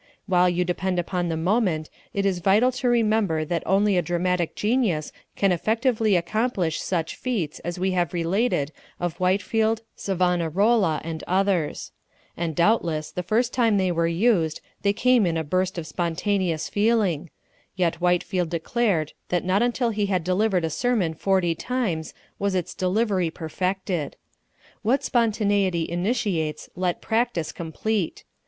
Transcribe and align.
While 0.25 0.49
you 0.49 0.65
depend 0.65 0.97
upon 0.97 1.27
the 1.29 1.37
moment 1.37 1.87
it 2.11 2.25
is 2.25 2.39
vital 2.39 2.71
to 2.71 2.89
remember 2.89 3.45
that 3.45 3.61
only 3.67 3.97
a 3.97 4.01
dramatic 4.01 4.55
genius 4.55 5.11
can 5.35 5.51
effectively 5.51 6.15
accomplish 6.15 6.81
such 6.81 7.13
feats 7.15 7.59
as 7.59 7.77
we 7.77 7.91
have 7.91 8.11
related 8.11 8.71
of 8.99 9.19
Whitefield, 9.19 9.83
Savonarola, 9.95 11.01
and 11.03 11.23
others: 11.27 11.91
and 12.35 12.55
doubtless 12.55 13.11
the 13.11 13.21
first 13.21 13.53
time 13.53 13.77
they 13.77 13.91
were 13.91 14.07
used 14.07 14.59
they 14.81 14.91
came 14.91 15.27
in 15.27 15.37
a 15.37 15.43
burst 15.43 15.77
of 15.77 15.85
spontaneous 15.85 16.67
feeling, 16.67 17.29
yet 17.75 18.01
Whitefield 18.01 18.49
declared 18.49 19.13
that 19.29 19.45
not 19.45 19.61
until 19.61 19.91
he 19.91 20.07
had 20.07 20.23
delivered 20.23 20.65
a 20.65 20.71
sermon 20.71 21.13
forty 21.13 21.53
times 21.53 22.15
was 22.39 22.55
its 22.55 22.73
delivery 22.73 23.29
perfected. 23.29 24.15
What 24.81 25.03
spontaneity 25.03 25.87
initiates 25.87 26.71
let 26.75 27.01
practise 27.03 27.51
complete. 27.51 28.23